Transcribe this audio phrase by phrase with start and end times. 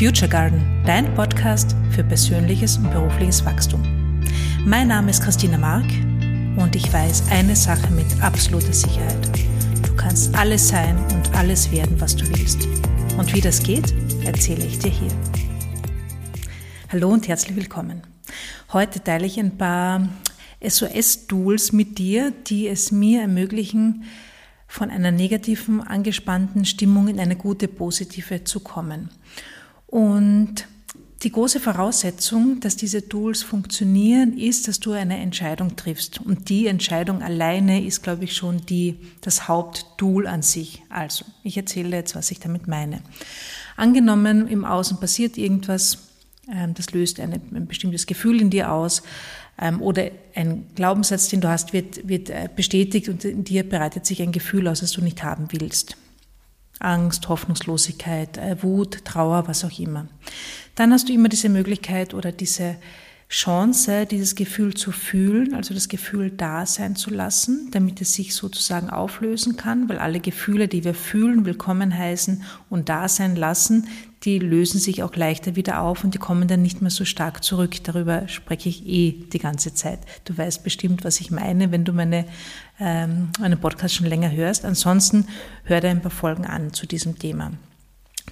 [0.00, 3.82] Future Garden, dein Podcast für persönliches und berufliches Wachstum.
[4.64, 5.84] Mein Name ist Christina Mark
[6.56, 9.28] und ich weiß eine Sache mit absoluter Sicherheit.
[9.86, 12.66] Du kannst alles sein und alles werden, was du willst.
[13.18, 13.92] Und wie das geht,
[14.24, 15.12] erzähle ich dir hier.
[16.88, 18.00] Hallo und herzlich willkommen.
[18.72, 20.08] Heute teile ich ein paar
[20.66, 24.04] SOS-Tools mit dir, die es mir ermöglichen,
[24.66, 29.10] von einer negativen, angespannten Stimmung in eine gute, positive zu kommen.
[29.90, 30.66] Und
[31.22, 36.20] die große Voraussetzung, dass diese Tools funktionieren, ist, dass du eine Entscheidung triffst.
[36.20, 40.82] Und die Entscheidung alleine ist, glaube ich, schon die, das Haupttool an sich.
[40.88, 43.02] Also, ich erzähle jetzt, was ich damit meine.
[43.76, 45.98] Angenommen, im Außen passiert irgendwas,
[46.50, 49.02] ähm, das löst ein bestimmtes Gefühl in dir aus,
[49.60, 54.06] ähm, oder ein Glaubenssatz, den du hast, wird, wird äh, bestätigt und in dir bereitet
[54.06, 55.96] sich ein Gefühl aus, das du nicht haben willst.
[56.80, 60.08] Angst, Hoffnungslosigkeit, äh, Wut, Trauer, was auch immer.
[60.74, 62.76] Dann hast du immer diese Möglichkeit oder diese
[63.30, 68.34] Chance, dieses Gefühl zu fühlen, also das Gefühl da sein zu lassen, damit es sich
[68.34, 73.86] sozusagen auflösen kann, weil alle Gefühle, die wir fühlen, willkommen heißen und da sein lassen,
[74.24, 77.44] die lösen sich auch leichter wieder auf und die kommen dann nicht mehr so stark
[77.44, 77.76] zurück.
[77.84, 80.00] Darüber spreche ich eh die ganze Zeit.
[80.24, 82.26] Du weißt bestimmt, was ich meine, wenn du meine,
[82.80, 84.64] ähm, meinen Podcast schon länger hörst.
[84.64, 85.26] Ansonsten
[85.62, 87.52] hör dir ein paar Folgen an zu diesem Thema.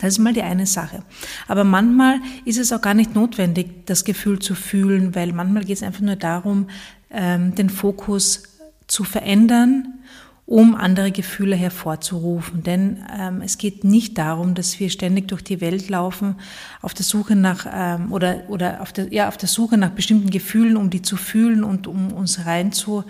[0.00, 1.02] Das ist mal die eine Sache.
[1.46, 5.76] Aber manchmal ist es auch gar nicht notwendig, das Gefühl zu fühlen, weil manchmal geht
[5.76, 6.68] es einfach nur darum,
[7.10, 8.42] ähm, den Fokus
[8.86, 9.94] zu verändern,
[10.48, 12.62] um andere Gefühle hervorzurufen.
[12.62, 16.36] Denn ähm, es geht nicht darum, dass wir ständig durch die Welt laufen,
[16.80, 20.30] auf der Suche nach ähm, oder oder auf der ja auf der Suche nach bestimmten
[20.30, 23.04] Gefühlen, um die zu fühlen und um uns rein zu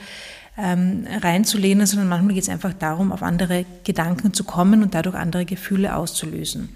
[0.59, 5.15] ähm, reinzulehnen, sondern manchmal geht es einfach darum, auf andere Gedanken zu kommen und dadurch
[5.15, 6.69] andere Gefühle auszulösen.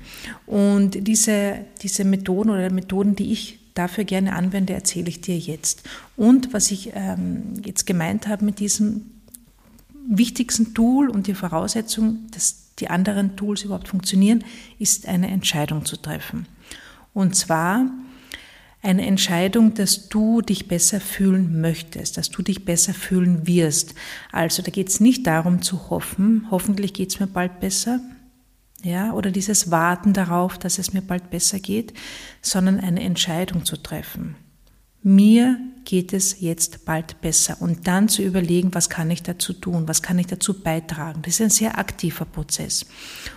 [0.47, 5.83] Und diese, diese Methoden oder Methoden, die ich dafür gerne anwende, erzähle ich dir jetzt.
[6.17, 9.07] Und was ich ähm, jetzt gemeint habe mit diesem
[10.09, 14.45] wichtigsten Tool und die Voraussetzung, dass die anderen Tools überhaupt funktionieren,
[14.79, 16.47] ist eine Entscheidung zu treffen.
[17.15, 17.91] Und zwar
[18.83, 23.95] eine Entscheidung, dass du dich besser fühlen möchtest, dass du dich besser fühlen wirst.
[24.33, 28.01] Also da geht es nicht darum zu hoffen, hoffentlich geht es mir bald besser,
[28.83, 31.95] ja, oder dieses Warten darauf, dass es mir bald besser geht,
[32.41, 34.35] sondern eine Entscheidung zu treffen.
[35.05, 39.87] Mir geht es jetzt bald besser und dann zu überlegen, was kann ich dazu tun,
[39.87, 41.23] was kann ich dazu beitragen.
[41.23, 42.87] Das ist ein sehr aktiver Prozess.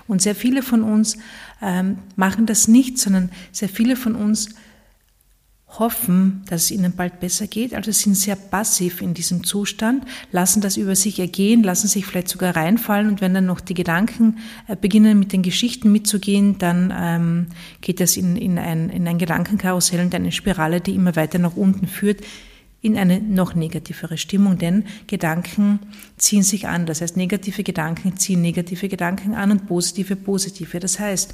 [0.08, 1.18] Und sehr viele von uns
[1.62, 4.50] ähm, machen das nicht, sondern sehr viele von uns
[5.68, 10.62] hoffen, dass es ihnen bald besser geht, also sind sehr passiv in diesem Zustand, lassen
[10.62, 14.38] das über sich ergehen, lassen sich vielleicht sogar reinfallen und wenn dann noch die Gedanken
[14.68, 17.48] äh, beginnen mit den Geschichten mitzugehen, dann ähm,
[17.82, 21.56] geht das in, in, ein, in ein Gedankenkarussell und eine Spirale, die immer weiter nach
[21.56, 22.22] unten führt,
[22.82, 25.80] in eine noch negativere Stimmung, denn Gedanken
[26.18, 26.86] ziehen sich an.
[26.86, 30.80] Das heißt, negative Gedanken ziehen negative Gedanken an und positive positive.
[30.80, 31.34] Das heißt,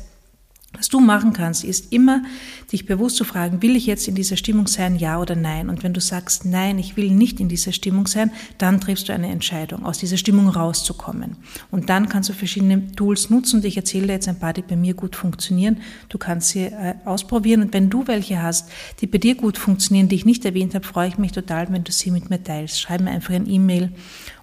[0.73, 2.23] was du machen kannst, ist immer
[2.71, 5.69] dich bewusst zu fragen, will ich jetzt in dieser Stimmung sein, ja oder nein?
[5.69, 9.13] Und wenn du sagst, nein, ich will nicht in dieser Stimmung sein, dann triffst du
[9.13, 11.35] eine Entscheidung, aus dieser Stimmung rauszukommen.
[11.71, 14.61] Und dann kannst du verschiedene Tools nutzen und ich erzähle dir jetzt ein paar, die
[14.61, 15.81] bei mir gut funktionieren.
[16.07, 18.69] Du kannst sie äh, ausprobieren und wenn du welche hast,
[19.01, 21.83] die bei dir gut funktionieren, die ich nicht erwähnt habe, freue ich mich total, wenn
[21.83, 22.79] du sie mit mir teilst.
[22.79, 23.91] Schreib mir einfach ein E-Mail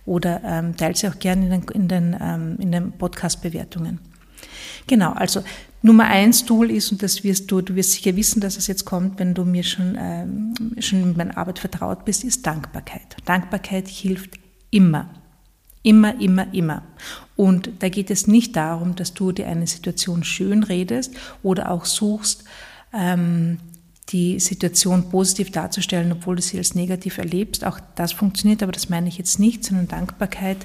[0.04, 3.98] oder ähm, teile sie auch gerne in den, in den, ähm, in den Podcast-Bewertungen.
[4.86, 5.42] Genau, also
[5.80, 8.84] Nummer eins Tool ist, und das wirst du, du wirst sicher wissen, dass es jetzt
[8.84, 13.16] kommt, wenn du mir schon, ähm, schon mit meiner Arbeit vertraut bist, ist Dankbarkeit.
[13.24, 14.38] Dankbarkeit hilft
[14.70, 15.08] immer.
[15.84, 16.82] Immer, immer, immer.
[17.36, 21.14] Und da geht es nicht darum, dass du dir eine Situation schön redest
[21.44, 22.44] oder auch suchst,
[22.92, 23.58] ähm,
[24.08, 27.64] die Situation positiv darzustellen, obwohl du sie als negativ erlebst.
[27.64, 30.58] Auch das funktioniert, aber das meine ich jetzt nicht, sondern Dankbarkeit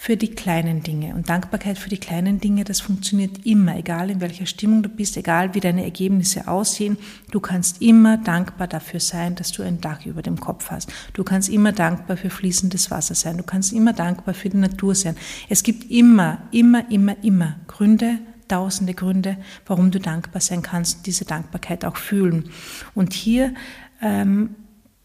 [0.00, 1.16] für die kleinen Dinge.
[1.16, 5.16] Und Dankbarkeit für die kleinen Dinge, das funktioniert immer, egal in welcher Stimmung du bist,
[5.16, 6.96] egal wie deine Ergebnisse aussehen.
[7.32, 10.88] Du kannst immer dankbar dafür sein, dass du ein Dach über dem Kopf hast.
[11.14, 13.38] Du kannst immer dankbar für fließendes Wasser sein.
[13.38, 15.16] Du kannst immer dankbar für die Natur sein.
[15.48, 19.36] Es gibt immer, immer, immer, immer Gründe, tausende Gründe,
[19.66, 22.50] warum du dankbar sein kannst und diese Dankbarkeit auch fühlen.
[22.94, 23.52] Und hier
[24.00, 24.54] ähm,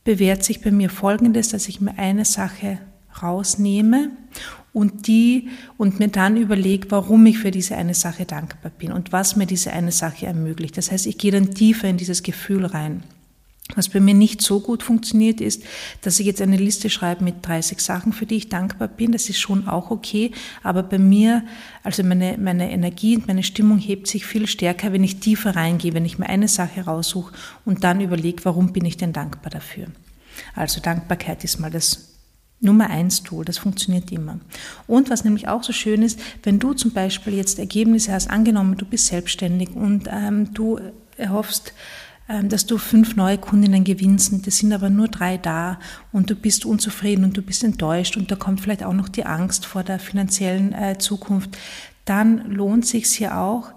[0.04, 2.78] bewährt sich bei mir Folgendes, dass ich mir eine Sache
[3.24, 4.12] rausnehme
[4.74, 9.12] und die und mir dann überlege, warum ich für diese eine Sache dankbar bin und
[9.12, 10.78] was mir diese eine Sache ermöglicht.
[10.78, 13.04] Das heißt, ich gehe dann tiefer in dieses Gefühl rein.
[13.76, 15.64] Was bei mir nicht so gut funktioniert, ist,
[16.02, 19.14] dass ich jetzt eine Liste schreibe mit 30 Sachen, für die ich dankbar bin.
[19.14, 20.32] Das ist schon auch okay.
[20.64, 21.44] Aber bei mir,
[21.82, 25.94] also meine, meine Energie und meine Stimmung hebt sich viel stärker, wenn ich tiefer reingehe,
[25.94, 27.34] wenn ich mir eine Sache raussuche
[27.64, 29.88] und dann überlege, warum bin ich denn dankbar dafür.
[30.56, 32.13] Also Dankbarkeit ist mal das
[32.64, 34.40] Nummer eins Tool, das funktioniert immer.
[34.88, 38.78] Und was nämlich auch so schön ist, wenn du zum Beispiel jetzt Ergebnisse hast, angenommen,
[38.78, 40.80] du bist selbstständig und ähm, du
[41.18, 41.74] erhoffst,
[42.30, 45.80] ähm, dass du fünf neue Kundinnen gewinnst, und es sind aber nur drei da
[46.14, 49.26] und du bist unzufrieden und du bist enttäuscht und da kommt vielleicht auch noch die
[49.26, 51.58] Angst vor der finanziellen äh, Zukunft,
[52.06, 53.72] dann lohnt sich hier auch,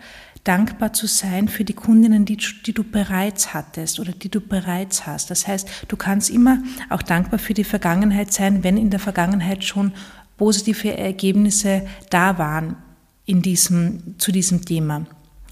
[0.47, 5.07] dankbar zu sein für die Kundinnen, die, die, du bereits hattest oder die du bereits
[5.07, 5.31] hast.
[5.31, 9.65] Das heißt, du kannst immer auch dankbar für die Vergangenheit sein, wenn in der Vergangenheit
[9.65, 9.93] schon
[10.37, 12.77] positive Ergebnisse da waren
[13.25, 15.07] in diesem, zu diesem Thema.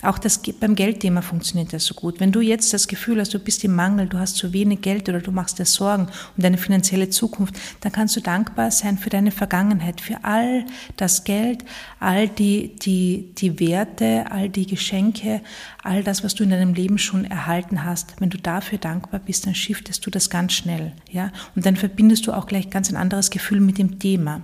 [0.05, 2.21] Auch das beim Geldthema funktioniert das so gut.
[2.21, 5.09] Wenn du jetzt das Gefühl hast, du bist im Mangel, du hast zu wenig Geld
[5.09, 9.11] oder du machst dir Sorgen um deine finanzielle Zukunft, dann kannst du dankbar sein für
[9.11, 10.67] deine Vergangenheit, für all
[10.97, 11.65] das Geld,
[12.01, 15.41] all die, die, die Werte, all die Geschenke,
[15.83, 18.21] all das, was du in deinem Leben schon erhalten hast.
[18.21, 21.33] Wenn du dafür dankbar bist, dann shiftest du das ganz schnell, ja.
[21.57, 24.43] Und dann verbindest du auch gleich ganz ein anderes Gefühl mit dem Thema.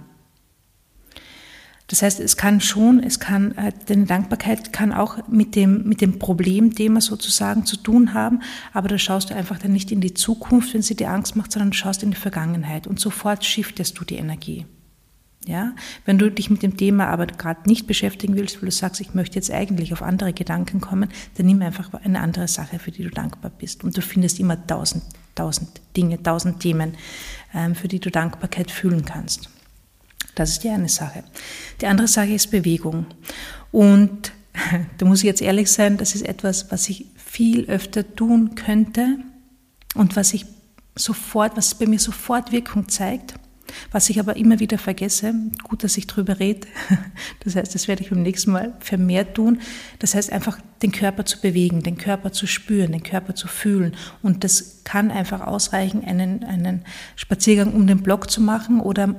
[1.90, 6.00] Das heißt, es kann schon, es kann, äh, deine Dankbarkeit kann auch mit dem, mit
[6.00, 8.42] dem Problemthema sozusagen zu tun haben,
[8.72, 11.50] aber da schaust du einfach dann nicht in die Zukunft, wenn sie dir Angst macht,
[11.50, 14.66] sondern schaust in die Vergangenheit und sofort shiftest du die Energie.
[15.46, 15.72] Ja,
[16.04, 19.14] wenn du dich mit dem Thema aber gerade nicht beschäftigen willst, weil du sagst, ich
[19.14, 21.08] möchte jetzt eigentlich auf andere Gedanken kommen,
[21.38, 23.82] dann nimm einfach eine andere Sache, für die du dankbar bist.
[23.82, 25.02] Und du findest immer tausend,
[25.34, 26.94] tausend Dinge, tausend Themen,
[27.52, 29.48] ähm, für die du Dankbarkeit fühlen kannst.
[30.40, 31.22] Das ist die eine Sache.
[31.82, 33.04] Die andere Sache ist Bewegung.
[33.72, 34.32] Und
[34.96, 39.18] da muss ich jetzt ehrlich sein, das ist etwas, was ich viel öfter tun könnte
[39.94, 40.46] und was ich
[40.96, 43.34] sofort, was bei mir sofort Wirkung zeigt.
[43.92, 46.66] Was ich aber immer wieder vergesse, gut, dass ich drüber rede,
[47.44, 49.60] das heißt, das werde ich beim nächsten Mal vermehrt tun,
[49.98, 53.94] das heißt einfach den Körper zu bewegen, den Körper zu spüren, den Körper zu fühlen
[54.22, 56.84] und das kann einfach ausreichen, einen, einen
[57.14, 59.14] Spaziergang um den Block zu machen oder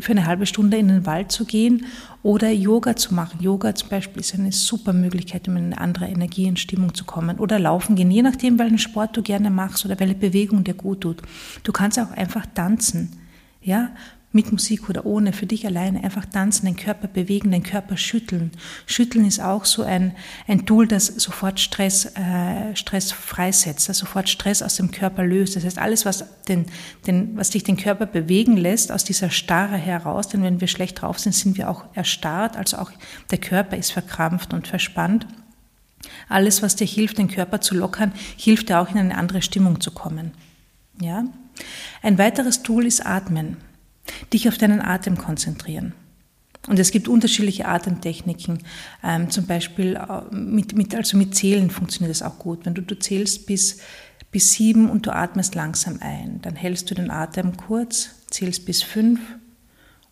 [0.00, 1.86] für eine halbe Stunde in den Wald zu gehen
[2.24, 3.40] oder Yoga zu machen.
[3.40, 7.04] Yoga zum Beispiel ist eine super Möglichkeit, um in eine andere Energie und Stimmung zu
[7.04, 10.74] kommen oder laufen gehen, je nachdem, welchen Sport du gerne machst oder welche Bewegung dir
[10.74, 11.22] gut tut.
[11.62, 13.23] Du kannst auch einfach tanzen
[13.64, 13.90] ja,
[14.34, 18.50] mit Musik oder ohne, für dich alleine, einfach tanzen, den Körper bewegen, den Körper schütteln.
[18.84, 20.12] Schütteln ist auch so ein,
[20.48, 25.54] ein Tool, das sofort Stress, äh, Stress freisetzt, das sofort Stress aus dem Körper löst.
[25.54, 26.66] Das heißt, alles, was, den,
[27.06, 31.00] den, was dich den Körper bewegen lässt, aus dieser Starre heraus, denn wenn wir schlecht
[31.00, 32.90] drauf sind, sind wir auch erstarrt, also auch
[33.30, 35.28] der Körper ist verkrampft und verspannt.
[36.28, 39.80] Alles, was dir hilft, den Körper zu lockern, hilft dir auch in eine andere Stimmung
[39.80, 40.32] zu kommen.
[41.00, 41.24] Ja?
[42.02, 43.56] Ein weiteres Tool ist Atmen.
[44.32, 45.94] Dich auf deinen Atem konzentrieren.
[46.66, 48.58] Und es gibt unterschiedliche Atemtechniken.
[49.02, 52.64] Ähm, zum Beispiel äh, mit, mit, also mit Zählen funktioniert das auch gut.
[52.64, 53.80] Wenn du, du zählst bis,
[54.30, 58.82] bis sieben und du atmest langsam ein, dann hältst du den Atem kurz, zählst bis
[58.82, 59.20] fünf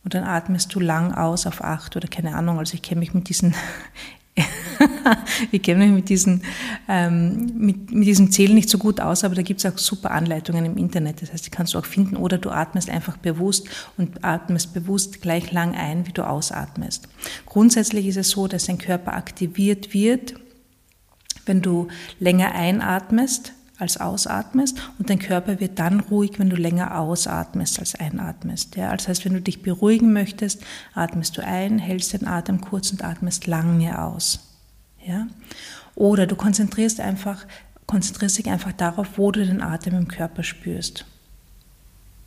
[0.04, 2.58] und dann atmest du lang aus auf acht oder keine Ahnung.
[2.58, 3.54] Also ich kenne mich mit diesen
[5.52, 6.42] ich kenne mich mit, diesen,
[6.88, 10.10] ähm, mit, mit diesem Zählen nicht so gut aus, aber da gibt es auch super
[10.10, 11.22] Anleitungen im Internet.
[11.22, 15.20] Das heißt, die kannst du auch finden oder du atmest einfach bewusst und atmest bewusst
[15.20, 17.08] gleich lang ein, wie du ausatmest.
[17.46, 20.34] Grundsätzlich ist es so, dass dein Körper aktiviert wird,
[21.44, 21.88] wenn du
[22.18, 23.52] länger einatmest
[23.82, 28.76] als ausatmest und dein Körper wird dann ruhig, wenn du länger ausatmest als einatmest.
[28.76, 30.62] Ja, das heißt, wenn du dich beruhigen möchtest,
[30.94, 34.40] atmest du ein, hältst den Atem kurz und atmest lange aus.
[35.04, 35.26] Ja?
[35.94, 37.44] Oder du konzentrierst einfach,
[37.86, 41.04] konzentrierst dich einfach darauf, wo du den Atem im Körper spürst.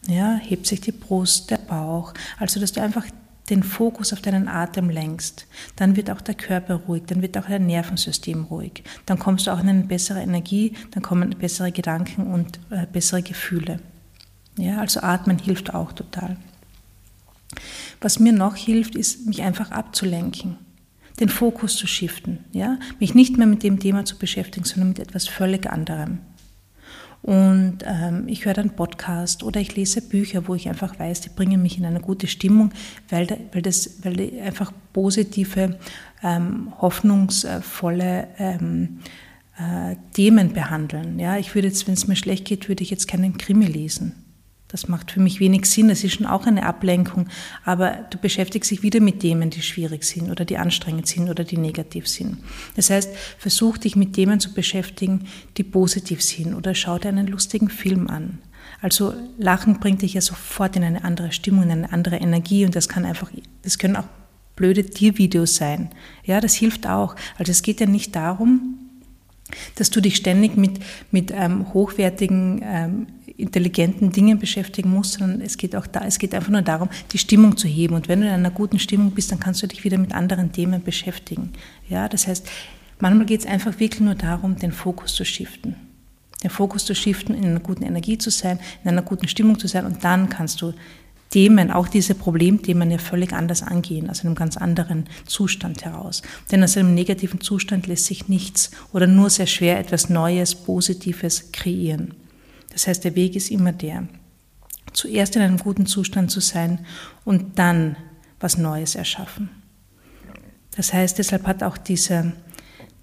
[0.07, 3.05] Ja, hebt sich die Brust, der Bauch, also dass du einfach
[3.49, 7.45] den Fokus auf deinen Atem lenkst, dann wird auch der Körper ruhig, dann wird auch
[7.45, 8.83] dein Nervensystem ruhig.
[9.05, 13.21] Dann kommst du auch in eine bessere Energie, dann kommen bessere Gedanken und äh, bessere
[13.21, 13.79] Gefühle.
[14.57, 16.37] Ja, also atmen hilft auch total.
[18.01, 20.57] Was mir noch hilft, ist, mich einfach abzulenken,
[21.19, 24.99] den Fokus zu shiften, ja, mich nicht mehr mit dem Thema zu beschäftigen, sondern mit
[24.99, 26.19] etwas völlig anderem.
[27.25, 31.29] Und ähm, ich höre dann Podcast oder ich lese Bücher, wo ich einfach weiß, die
[31.29, 32.71] bringen mich in eine gute Stimmung,
[33.09, 35.79] weil, weil, das, weil die einfach positive,
[36.21, 38.99] ähm, hoffnungsvolle ähm,
[39.57, 41.17] äh, Themen behandeln.
[41.17, 44.24] Ja, ich würde jetzt, wenn es mir schlecht geht, würde ich jetzt keinen Krimi lesen.
[44.75, 45.87] Das macht für mich wenig Sinn.
[45.87, 47.29] Das ist schon auch eine Ablenkung.
[47.63, 51.45] Aber du beschäftigst dich wieder mit Themen, die schwierig sind oder die anstrengend sind oder
[51.45, 52.39] die negativ sind.
[52.75, 57.27] Das heißt, versuch dich mit Themen zu beschäftigen, die positiv sind oder schau dir einen
[57.27, 58.39] lustigen Film an.
[58.81, 62.75] Also Lachen bringt dich ja sofort in eine andere Stimmung, in eine andere Energie und
[62.75, 64.09] das kann einfach, das können auch
[64.57, 65.91] blöde Tiervideos sein.
[66.25, 67.15] Ja, das hilft auch.
[67.37, 68.77] Also es geht ja nicht darum,
[69.75, 70.79] dass du dich ständig mit,
[71.11, 76.33] mit ähm, hochwertigen, ähm, intelligenten Dingen beschäftigen musst, sondern es geht auch da, es geht
[76.33, 77.95] einfach nur darum, die Stimmung zu heben.
[77.95, 80.51] Und wenn du in einer guten Stimmung bist, dann kannst du dich wieder mit anderen
[80.51, 81.51] Themen beschäftigen.
[81.89, 82.47] Ja, das heißt,
[82.99, 85.75] manchmal geht es einfach wirklich nur darum, den Fokus zu shiften.
[86.43, 89.67] Den Fokus zu shiften, in einer guten Energie zu sein, in einer guten Stimmung zu
[89.67, 90.73] sein und dann kannst du
[91.31, 96.21] Themen, auch diese Problemthemen ja völlig anders angehen, aus einem ganz anderen Zustand heraus.
[96.49, 101.51] Denn aus einem negativen Zustand lässt sich nichts oder nur sehr schwer etwas Neues, Positives
[101.51, 102.13] kreieren.
[102.75, 104.07] Das heißt, der Weg ist immer der,
[104.91, 106.85] zuerst in einem guten Zustand zu sein
[107.23, 107.95] und dann
[108.41, 109.49] was Neues erschaffen.
[110.75, 112.33] Das heißt, deshalb hat auch dieser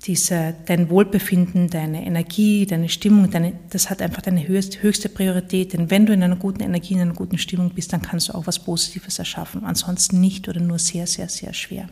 [0.05, 5.73] dieser, dein Wohlbefinden, deine Energie, deine Stimmung, deine, das hat einfach deine höchste, höchste Priorität.
[5.73, 8.35] Denn wenn du in einer guten Energie, in einer guten Stimmung bist, dann kannst du
[8.35, 9.64] auch was Positives erschaffen.
[9.64, 11.88] Ansonsten nicht oder nur sehr, sehr, sehr schwer.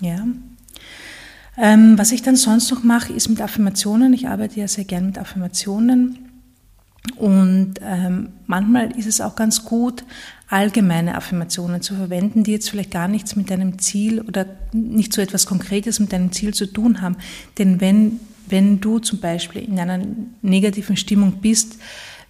[0.00, 0.26] Ja.
[1.56, 4.12] Ähm, was ich dann sonst noch mache, ist mit Affirmationen.
[4.12, 6.23] Ich arbeite ja sehr gern mit Affirmationen.
[7.16, 10.04] Und ähm, manchmal ist es auch ganz gut,
[10.48, 15.20] allgemeine Affirmationen zu verwenden, die jetzt vielleicht gar nichts mit deinem Ziel oder nicht so
[15.20, 17.16] etwas Konkretes mit deinem Ziel zu tun haben.
[17.58, 20.04] Denn wenn, wenn du zum Beispiel in einer
[20.42, 21.78] negativen Stimmung bist,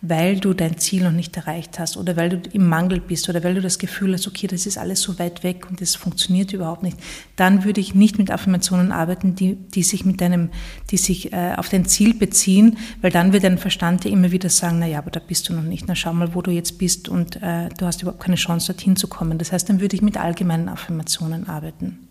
[0.06, 3.42] weil du dein Ziel noch nicht erreicht hast oder weil du im Mangel bist oder
[3.42, 6.52] weil du das Gefühl hast, okay, das ist alles so weit weg und das funktioniert
[6.52, 6.98] überhaupt nicht,
[7.36, 10.50] dann würde ich nicht mit Affirmationen arbeiten, die, die sich mit deinem,
[10.90, 14.50] die sich äh, auf dein Ziel beziehen, weil dann wird dein Verstand dir immer wieder
[14.50, 16.76] sagen, na ja, aber da bist du noch nicht, na schau mal, wo du jetzt
[16.76, 19.38] bist und äh, du hast überhaupt keine Chance, dorthin zu kommen.
[19.38, 22.08] Das heißt, dann würde ich mit allgemeinen Affirmationen arbeiten.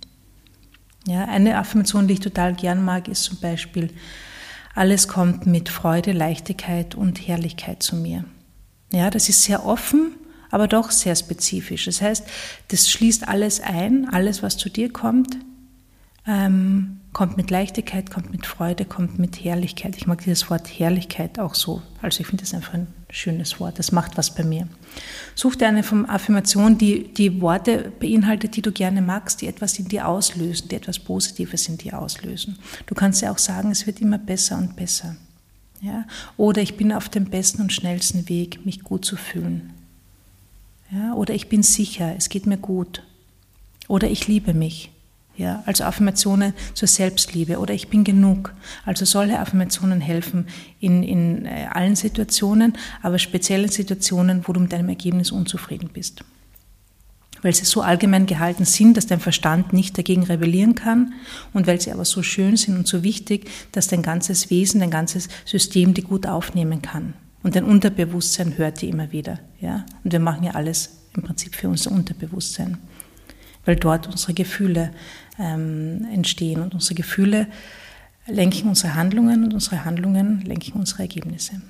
[1.05, 3.89] Ja, eine Affirmation, die ich total gern mag, ist zum Beispiel,
[4.73, 8.25] alles kommt mit Freude, Leichtigkeit und Herrlichkeit zu mir.
[8.91, 10.15] Ja, das ist sehr offen,
[10.49, 11.85] aber doch sehr spezifisch.
[11.85, 12.25] Das heißt,
[12.69, 15.37] das schließt alles ein, alles, was zu dir kommt,
[16.25, 19.95] ähm, kommt mit Leichtigkeit, kommt mit Freude, kommt mit Herrlichkeit.
[19.95, 21.81] Ich mag dieses Wort Herrlichkeit auch so.
[22.01, 23.77] Also ich finde das einfach ein schönes Wort.
[23.77, 24.67] Das macht was bei mir.
[25.35, 29.87] Such dir eine Affirmation, die die Worte beinhaltet, die du gerne magst, die etwas in
[29.87, 32.57] dir auslösen, die etwas Positives in dir auslösen.
[32.87, 35.15] Du kannst ja auch sagen, es wird immer besser und besser.
[35.81, 36.05] Ja?
[36.37, 39.73] Oder ich bin auf dem besten und schnellsten Weg, mich gut zu fühlen.
[40.91, 41.13] Ja?
[41.13, 43.03] Oder ich bin sicher, es geht mir gut.
[43.87, 44.89] Oder ich liebe mich.
[45.35, 48.53] Ja, also Affirmationen zur Selbstliebe oder ich bin genug.
[48.85, 50.45] Also solche Affirmationen helfen
[50.79, 55.89] in, in äh, allen Situationen, aber speziell in Situationen, wo du mit deinem Ergebnis unzufrieden
[55.91, 56.23] bist.
[57.41, 61.13] Weil sie so allgemein gehalten sind, dass dein Verstand nicht dagegen rebellieren kann
[61.51, 64.91] und weil sie aber so schön sind und so wichtig, dass dein ganzes Wesen, dein
[64.91, 67.15] ganzes System die gut aufnehmen kann.
[67.41, 69.39] Und dein Unterbewusstsein hört die immer wieder.
[69.59, 69.83] Ja?
[70.03, 72.77] Und wir machen ja alles im Prinzip für unser Unterbewusstsein
[73.65, 74.91] weil dort unsere Gefühle
[75.39, 77.47] ähm, entstehen und unsere Gefühle
[78.27, 81.61] lenken unsere Handlungen und unsere Handlungen lenken unsere Ergebnisse.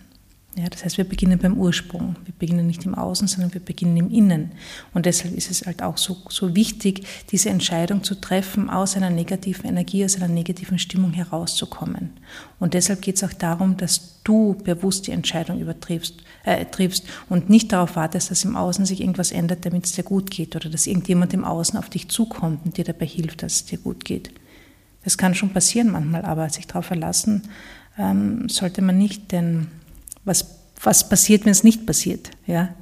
[0.55, 2.15] Ja, das heißt, wir beginnen beim Ursprung.
[2.25, 4.51] Wir beginnen nicht im Außen, sondern wir beginnen im Innen.
[4.93, 9.09] Und deshalb ist es halt auch so, so wichtig, diese Entscheidung zu treffen, aus einer
[9.09, 12.11] negativen Energie, aus einer negativen Stimmung herauszukommen.
[12.59, 17.49] Und deshalb geht es auch darum, dass du bewusst die Entscheidung übertriffst äh, triffst und
[17.49, 20.69] nicht darauf wartest, dass im Außen sich irgendwas ändert, damit es dir gut geht oder
[20.69, 24.05] dass irgendjemand im Außen auf dich zukommt und dir dabei hilft, dass es dir gut
[24.05, 24.31] geht.
[25.03, 27.43] Das kann schon passieren manchmal, aber sich darauf verlassen
[27.97, 29.67] ähm, sollte man nicht, denn
[30.25, 32.31] was, was passiert, wenn es nicht passiert?
[32.45, 32.73] Ja?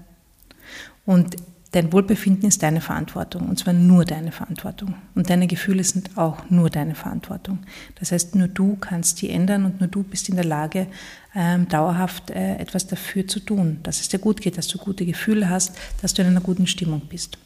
[1.06, 1.36] Und
[1.72, 4.96] dein Wohlbefinden ist deine Verantwortung, und zwar nur deine Verantwortung.
[5.16, 7.60] Und deine Gefühle sind auch nur deine Verantwortung.
[8.00, 10.88] Das heißt, nur du kannst die ändern und nur du bist in der Lage,
[11.34, 15.06] ähm, dauerhaft äh, etwas dafür zu tun, dass es dir gut geht, dass du gute
[15.06, 17.38] Gefühle hast, dass du in einer guten Stimmung bist.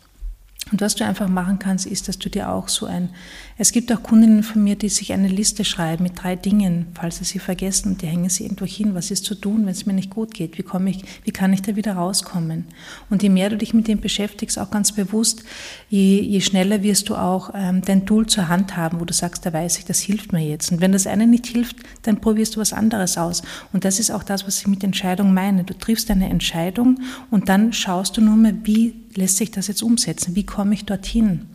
[0.72, 3.10] Und was du einfach machen kannst, ist, dass du dir auch so ein,
[3.56, 7.18] es gibt auch Kundinnen von mir, die sich eine Liste schreiben mit drei Dingen, falls
[7.18, 8.96] sie sie vergessen und die hängen sie irgendwo hin.
[8.96, 10.58] Was ist zu tun, wenn es mir nicht gut geht?
[10.58, 12.66] Wie komme ich, wie kann ich da wieder rauskommen?
[13.12, 15.44] Und je mehr du dich mit dem beschäftigst, auch ganz bewusst,
[15.90, 19.46] je, je schneller wirst du auch ähm, dein Tool zur Hand haben, wo du sagst,
[19.46, 20.72] da weiß ich, das hilft mir jetzt.
[20.72, 23.44] Und wenn das eine nicht hilft, dann probierst du was anderes aus.
[23.72, 25.64] Und das ist auch das, was ich mit Entscheidung meine.
[25.64, 29.82] Du triffst eine Entscheidung und dann schaust du nur mehr, wie lässt sich das jetzt
[29.82, 30.36] umsetzen?
[30.36, 31.48] Wie komme ich dorthin?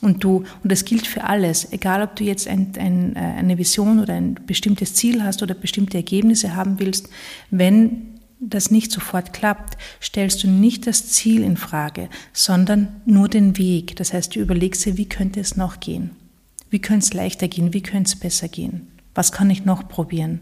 [0.00, 3.58] Und du, und das gilt für alles, egal ob du jetzt ein, ein, äh, eine
[3.58, 7.08] Vision oder ein bestimmtes Ziel hast oder bestimmte Ergebnisse haben willst,
[7.50, 13.58] wenn das nicht sofort klappt, stellst du nicht das Ziel in Frage, sondern nur den
[13.58, 13.96] Weg.
[13.96, 16.10] Das heißt, du überlegst dir, wie könnte es noch gehen?
[16.70, 17.74] Wie könnte es leichter gehen?
[17.74, 18.88] Wie könnte es besser gehen?
[19.14, 20.40] Was kann ich noch probieren?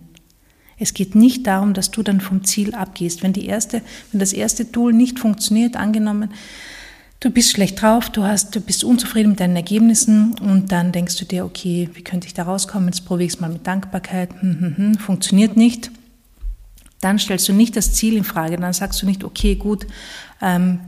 [0.79, 3.23] Es geht nicht darum, dass du dann vom Ziel abgehst.
[3.23, 6.31] Wenn, die erste, wenn das erste Tool nicht funktioniert, angenommen,
[7.21, 11.17] du bist schlecht drauf, du, hast, du bist unzufrieden mit deinen Ergebnissen und dann denkst
[11.17, 12.89] du dir, okay, wie könnte ich da rauskommen?
[12.89, 14.31] Jetzt probiere ich es mal mit Dankbarkeit.
[14.41, 15.91] Hm, hm, hm, funktioniert nicht.
[17.01, 18.57] Dann stellst du nicht das Ziel in Frage.
[18.57, 19.87] Dann sagst du nicht, okay, gut,
[20.43, 20.81] ähm,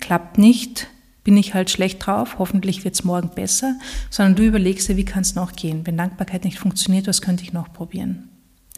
[0.00, 0.88] klappt nicht,
[1.24, 5.04] bin ich halt schlecht drauf, hoffentlich wird es morgen besser, sondern du überlegst dir, wie
[5.04, 5.86] kann es noch gehen?
[5.86, 8.29] Wenn Dankbarkeit nicht funktioniert, was könnte ich noch probieren?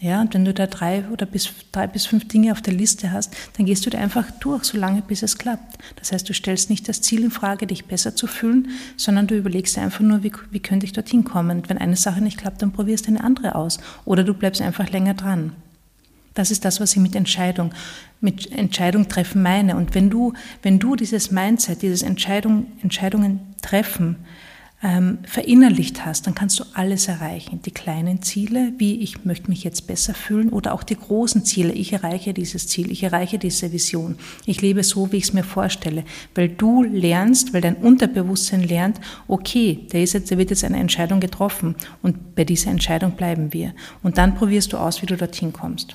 [0.03, 3.13] Ja, und wenn du da drei oder bis, drei bis fünf Dinge auf der Liste
[3.13, 5.79] hast, dann gehst du da einfach durch, solange bis es klappt.
[5.95, 9.37] Das heißt, du stellst nicht das Ziel in Frage, dich besser zu fühlen, sondern du
[9.37, 11.59] überlegst einfach nur, wie, wie könnte ich dorthin kommen.
[11.59, 13.79] Und wenn eine Sache nicht klappt, dann probierst du eine andere aus.
[14.05, 15.53] Oder du bleibst einfach länger dran.
[16.35, 17.73] Das ist das, was ich mit Entscheidung,
[18.21, 19.77] mit Entscheidung treffen meine.
[19.77, 20.33] Und wenn du,
[20.63, 24.17] wenn du dieses Mindset, dieses Entscheidung, Entscheidungen treffen,
[24.83, 27.61] ähm, verinnerlicht hast, dann kannst du alles erreichen.
[27.65, 31.73] Die kleinen Ziele, wie ich möchte mich jetzt besser fühlen, oder auch die großen Ziele.
[31.73, 34.17] Ich erreiche dieses Ziel, ich erreiche diese Vision.
[34.45, 39.01] Ich lebe so, wie ich es mir vorstelle, weil du lernst, weil dein Unterbewusstsein lernt,
[39.29, 43.53] okay, da, ist jetzt, da wird jetzt eine Entscheidung getroffen und bei dieser Entscheidung bleiben
[43.53, 43.75] wir.
[44.03, 45.95] Und dann probierst du aus, wie du dorthin kommst.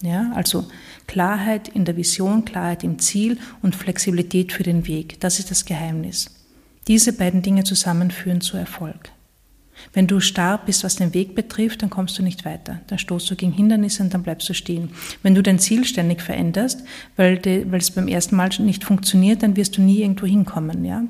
[0.00, 0.66] Ja, also
[1.06, 5.20] Klarheit in der Vision, Klarheit im Ziel und Flexibilität für den Weg.
[5.20, 6.33] Das ist das Geheimnis.
[6.88, 9.10] Diese beiden Dinge zusammen führen zu Erfolg.
[9.92, 12.80] Wenn du starr bist, was den Weg betrifft, dann kommst du nicht weiter.
[12.86, 14.90] Dann stoßt du gegen Hindernisse und dann bleibst du stehen.
[15.22, 16.84] Wenn du dein Ziel ständig veränderst,
[17.16, 20.84] weil, de, weil es beim ersten Mal nicht funktioniert, dann wirst du nie irgendwo hinkommen.
[20.84, 21.04] Ja?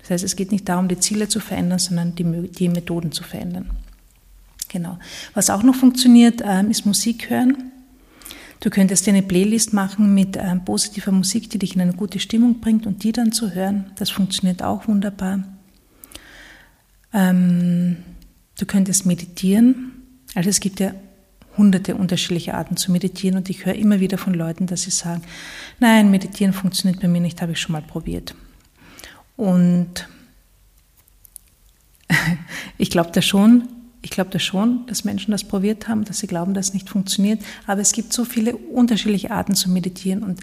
[0.00, 3.24] Das heißt, es geht nicht darum, die Ziele zu verändern, sondern die, die Methoden zu
[3.24, 3.70] verändern.
[4.68, 4.98] Genau.
[5.34, 7.72] Was auch noch funktioniert, ähm, ist Musik hören.
[8.60, 12.18] Du könntest dir eine Playlist machen mit äh, positiver Musik, die dich in eine gute
[12.18, 13.92] Stimmung bringt und die dann zu hören.
[13.96, 15.44] Das funktioniert auch wunderbar.
[17.12, 17.98] Ähm,
[18.58, 19.92] du könntest meditieren.
[20.34, 20.92] Also es gibt ja
[21.56, 25.22] hunderte unterschiedliche Arten zu meditieren und ich höre immer wieder von Leuten, dass sie sagen,
[25.78, 28.34] nein, meditieren funktioniert bei mir nicht, habe ich schon mal probiert.
[29.36, 30.08] Und
[32.78, 33.68] ich glaube da schon,
[34.02, 36.88] ich glaube das schon, dass Menschen das probiert haben, dass sie glauben, dass es nicht
[36.88, 37.40] funktioniert.
[37.66, 40.22] Aber es gibt so viele unterschiedliche Arten zu meditieren.
[40.22, 40.40] Und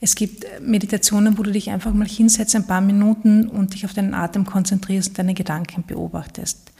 [0.00, 3.94] es gibt Meditationen, wo du dich einfach mal hinsetzt, ein paar Minuten und dich auf
[3.94, 6.72] deinen Atem konzentrierst und deine Gedanken beobachtest.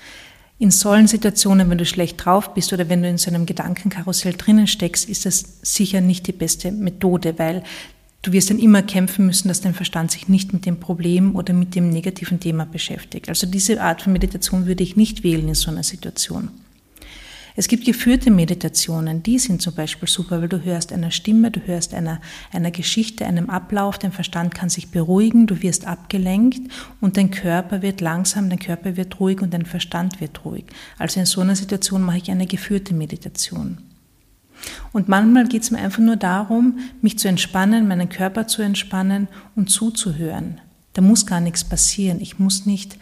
[0.59, 4.35] In solchen Situationen, wenn du schlecht drauf bist oder wenn du in so einem Gedankenkarussell
[4.35, 7.63] drinnen steckst, ist das sicher nicht die beste Methode, weil
[8.23, 11.55] Du wirst dann immer kämpfen müssen, dass dein Verstand sich nicht mit dem Problem oder
[11.55, 13.29] mit dem negativen Thema beschäftigt.
[13.29, 16.51] Also diese Art von Meditation würde ich nicht wählen in so einer Situation.
[17.55, 21.61] Es gibt geführte Meditationen, die sind zum Beispiel super, weil du hörst einer Stimme, du
[21.67, 22.21] hörst einer,
[22.53, 27.83] einer Geschichte, einem Ablauf, dein Verstand kann sich beruhigen, du wirst abgelenkt und dein Körper
[27.83, 30.67] wird langsam, dein Körper wird ruhig und dein Verstand wird ruhig.
[30.99, 33.79] Also in so einer Situation mache ich eine geführte Meditation.
[34.93, 39.29] Und manchmal geht es mir einfach nur darum, mich zu entspannen, meinen Körper zu entspannen
[39.57, 40.61] und zuzuhören.
[40.95, 42.21] Da muss gar nichts passieren.
[42.21, 42.99] Ich muss nicht,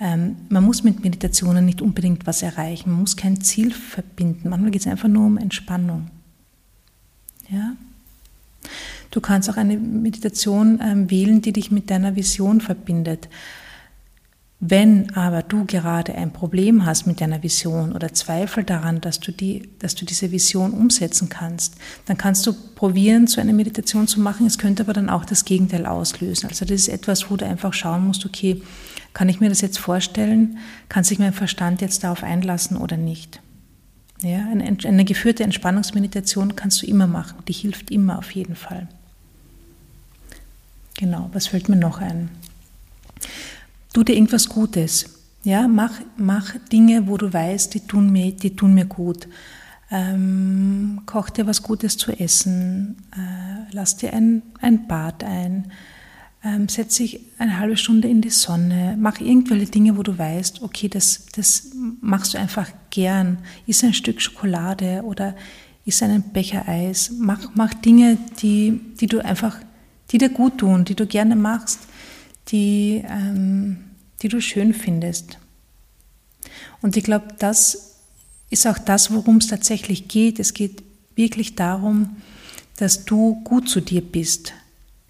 [0.00, 2.90] ähm, man muss mit Meditationen nicht unbedingt was erreichen.
[2.90, 4.48] Man muss kein Ziel verbinden.
[4.48, 6.08] Manchmal geht es einfach nur um Entspannung.
[7.48, 7.72] Ja?
[9.10, 13.28] Du kannst auch eine Meditation ähm, wählen, die dich mit deiner Vision verbindet.
[14.62, 19.32] Wenn aber du gerade ein Problem hast mit deiner Vision oder Zweifel daran, dass du,
[19.32, 24.20] die, dass du diese Vision umsetzen kannst, dann kannst du probieren, so eine Meditation zu
[24.20, 24.46] machen.
[24.46, 26.50] Es könnte aber dann auch das Gegenteil auslösen.
[26.50, 28.62] Also das ist etwas, wo du einfach schauen musst, okay,
[29.14, 30.58] kann ich mir das jetzt vorstellen?
[30.90, 33.40] Kann sich mein Verstand jetzt darauf einlassen oder nicht?
[34.20, 37.38] Ja, eine, eine geführte Entspannungsmeditation kannst du immer machen.
[37.48, 38.88] Die hilft immer auf jeden Fall.
[40.98, 42.28] Genau, was fällt mir noch ein?
[43.92, 45.06] Tu dir irgendwas Gutes.
[45.42, 49.26] Ja, mach, mach Dinge, wo du weißt, die tun mir, die tun mir gut.
[49.90, 55.72] Ähm, koch dir was Gutes zu essen, äh, lass dir ein, ein Bad ein,
[56.44, 60.62] ähm, setz dich eine halbe Stunde in die Sonne, mach irgendwelche Dinge, wo du weißt,
[60.62, 63.38] okay, das, das machst du einfach gern.
[63.66, 65.34] Iss ein Stück Schokolade oder
[65.84, 67.12] iss einen Becher Eis.
[67.18, 69.56] Mach, mach Dinge, die, die du einfach,
[70.12, 71.80] die dir gut tun, die du gerne machst
[72.50, 73.78] die, ähm,
[74.22, 75.38] die du schön findest.
[76.82, 77.96] Und ich glaube, das
[78.50, 80.38] ist auch das, worum es tatsächlich geht.
[80.38, 80.82] Es geht
[81.14, 82.16] wirklich darum,
[82.76, 84.52] dass du gut zu dir bist.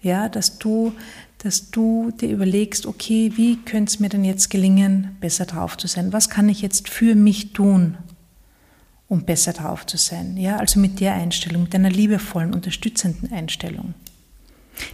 [0.01, 0.93] Ja, dass du,
[1.39, 5.87] dass du dir überlegst, okay, wie könnte es mir denn jetzt gelingen, besser drauf zu
[5.87, 6.11] sein?
[6.11, 7.97] Was kann ich jetzt für mich tun,
[9.11, 10.37] um besser drauf zu sein.
[10.37, 13.93] Ja, also mit der Einstellung, mit einer liebevollen, unterstützenden Einstellung.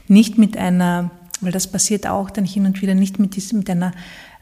[0.08, 3.70] Nicht mit einer, weil das passiert auch dann hin und wieder, nicht mit, diesem, mit
[3.70, 3.92] einer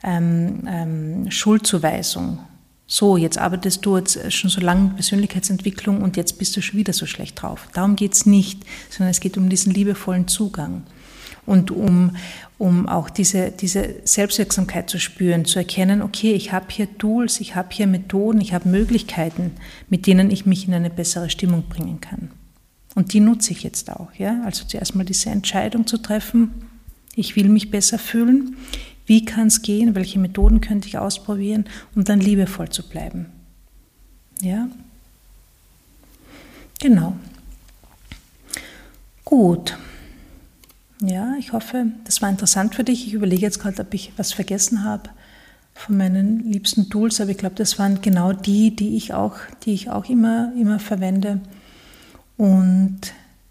[0.03, 2.39] ähm, ähm, Schuldzuweisung.
[2.87, 6.77] So, jetzt arbeitest du jetzt schon so lange mit Persönlichkeitsentwicklung und jetzt bist du schon
[6.79, 7.67] wieder so schlecht drauf.
[7.73, 10.83] Darum geht es nicht, sondern es geht um diesen liebevollen Zugang
[11.45, 12.15] und um,
[12.57, 17.55] um auch diese, diese Selbstwirksamkeit zu spüren, zu erkennen, okay, ich habe hier Tools, ich
[17.55, 19.51] habe hier Methoden, ich habe Möglichkeiten,
[19.89, 22.31] mit denen ich mich in eine bessere Stimmung bringen kann.
[22.95, 24.13] Und die nutze ich jetzt auch.
[24.17, 24.41] Ja?
[24.45, 26.51] Also zuerst mal diese Entscheidung zu treffen,
[27.15, 28.57] ich will mich besser fühlen,
[29.05, 33.27] wie kann es gehen, welche Methoden könnte ich ausprobieren, um dann liebevoll zu bleiben.
[34.41, 34.67] Ja?
[36.79, 37.15] Genau.
[39.23, 39.77] Gut.
[41.01, 43.07] Ja, ich hoffe, das war interessant für dich.
[43.07, 45.09] Ich überlege jetzt gerade, ob ich was vergessen habe
[45.73, 49.73] von meinen liebsten Tools, aber ich glaube, das waren genau die, die ich auch, die
[49.73, 51.41] ich auch immer, immer verwende.
[52.37, 53.01] Und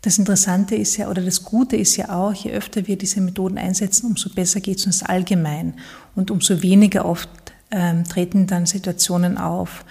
[0.05, 3.57] das Interessante ist ja, oder das Gute ist ja auch, je öfter wir diese Methoden
[3.57, 5.75] einsetzen, umso besser geht es uns allgemein
[6.15, 7.31] und umso weniger oft
[7.71, 9.87] ähm, treten dann Situationen auf,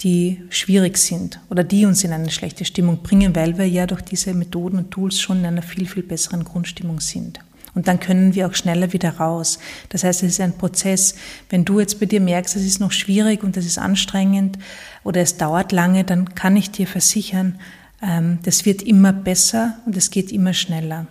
[0.00, 4.00] die schwierig sind oder die uns in eine schlechte Stimmung bringen, weil wir ja durch
[4.00, 7.40] diese Methoden und Tools schon in einer viel, viel besseren Grundstimmung sind.
[7.74, 9.58] Und dann können wir auch schneller wieder raus.
[9.90, 11.14] Das heißt, es ist ein Prozess.
[11.50, 14.58] Wenn du jetzt bei dir merkst, es ist noch schwierig und es ist anstrengend
[15.04, 17.58] oder es dauert lange, dann kann ich dir versichern,
[18.00, 21.06] das wird immer besser und es geht immer schneller.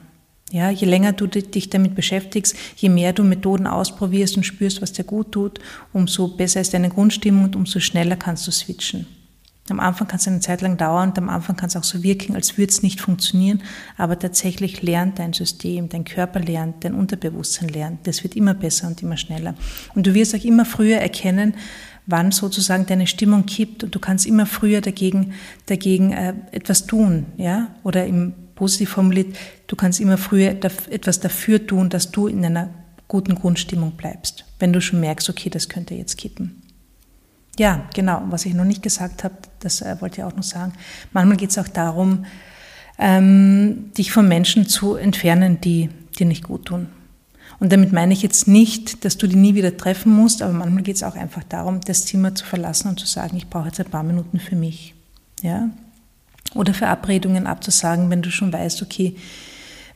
[0.51, 4.93] Ja, je länger du dich damit beschäftigst, je mehr du Methoden ausprobierst und spürst, was
[4.93, 5.59] dir gut tut,
[5.91, 9.07] umso besser ist deine Grundstimmung und umso schneller kannst du switchen.
[9.69, 12.01] Am Anfang kann es eine Zeit lang dauern und am Anfang kann es auch so
[12.01, 13.61] wirken, als würde es nicht funktionieren,
[13.97, 18.07] aber tatsächlich lernt dein System, dein Körper lernt, dein Unterbewusstsein lernt.
[18.07, 19.55] Das wird immer besser und immer schneller.
[19.93, 21.55] Und du wirst auch immer früher erkennen,
[22.07, 25.33] wann sozusagen deine Stimmung kippt und du kannst immer früher dagegen,
[25.67, 31.65] dagegen äh, etwas tun, ja, oder im positiv formuliert, du kannst immer früher etwas dafür
[31.67, 32.69] tun, dass du in einer
[33.07, 36.63] guten Grundstimmung bleibst, wenn du schon merkst, okay, das könnte jetzt kippen.
[37.57, 40.73] Ja, genau, was ich noch nicht gesagt habe, das äh, wollte ich auch noch sagen.
[41.13, 42.25] Manchmal geht es auch darum,
[42.99, 45.89] ähm, dich von Menschen zu entfernen, die
[46.19, 46.89] dir nicht gut tun.
[47.59, 50.83] Und damit meine ich jetzt nicht, dass du die nie wieder treffen musst, aber manchmal
[50.83, 53.79] geht es auch einfach darum, das Zimmer zu verlassen und zu sagen, ich brauche jetzt
[53.79, 54.93] ein paar Minuten für mich.
[55.41, 55.69] Ja?
[56.53, 59.15] Oder Verabredungen abzusagen, wenn du schon weißt, okay,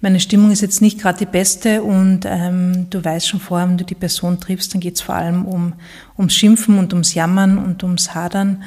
[0.04, 3.78] meine Stimmung ist jetzt nicht gerade die beste und ähm, du weißt schon vorher, wenn
[3.78, 5.74] du die Person triffst, dann geht es vor allem um,
[6.17, 8.63] ums Schimpfen und ums Jammern und ums Hadern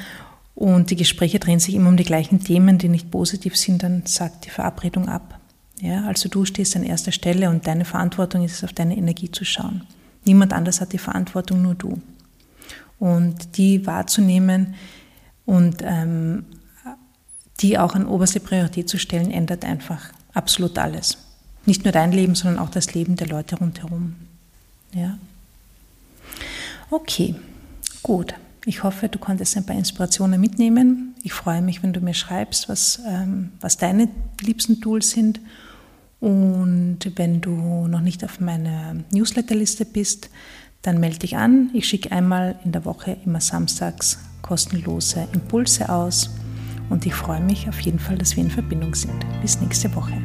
[0.55, 4.03] und die Gespräche drehen sich immer um die gleichen Themen, die nicht positiv sind, dann
[4.05, 5.37] sagt die Verabredung ab.
[5.81, 9.29] Ja, also du stehst an erster Stelle und deine Verantwortung ist es, auf deine Energie
[9.29, 9.83] zu schauen.
[10.25, 12.01] Niemand anders hat die Verantwortung, nur du.
[12.97, 14.75] Und die wahrzunehmen
[15.45, 16.45] und ähm,
[17.59, 21.17] die auch an oberste Priorität zu stellen, ändert einfach absolut alles.
[21.65, 24.15] Nicht nur dein Leben, sondern auch das Leben der Leute rundherum.
[24.93, 25.17] Ja?
[26.89, 27.35] Okay,
[28.03, 28.33] gut.
[28.67, 31.13] Ich hoffe, du konntest ein paar Inspirationen mitnehmen.
[31.21, 34.09] Ich freue mich, wenn du mir schreibst, was, ähm, was deine
[34.41, 35.39] liebsten Tools sind.
[36.19, 40.31] Und wenn du noch nicht auf meiner Newsletterliste bist,
[40.81, 41.69] dann melde dich an.
[41.73, 46.31] Ich schicke einmal in der Woche immer samstags kostenlose Impulse aus.
[46.89, 49.25] Und ich freue mich auf jeden Fall, dass wir in Verbindung sind.
[49.41, 50.19] Bis nächste Woche.